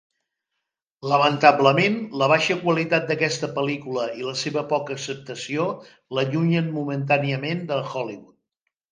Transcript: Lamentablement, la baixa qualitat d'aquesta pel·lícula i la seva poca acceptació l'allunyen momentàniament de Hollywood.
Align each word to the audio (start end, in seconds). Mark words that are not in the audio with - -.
Lamentablement, 1.09 1.97
la 2.21 2.29
baixa 2.31 2.55
qualitat 2.61 3.03
d'aquesta 3.11 3.49
pel·lícula 3.57 4.05
i 4.21 4.25
la 4.29 4.33
seva 4.43 4.63
poca 4.71 4.95
acceptació 4.99 5.67
l'allunyen 6.17 6.73
momentàniament 6.79 7.63
de 7.73 7.79
Hollywood. 7.91 8.35